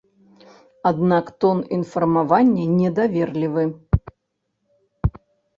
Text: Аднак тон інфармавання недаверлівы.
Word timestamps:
Аднак 0.91 1.25
тон 1.43 1.57
інфармавання 1.77 2.65
недаверлівы. 2.79 3.63